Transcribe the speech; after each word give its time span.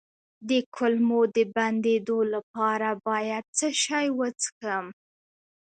د 0.49 0.51
کولمو 0.75 1.21
د 1.35 1.37
بندیدو 1.55 2.19
لپاره 2.33 2.89
باید 3.07 3.43
څه 3.57 3.67
شی 3.83 4.07
وڅښم؟ 4.17 4.85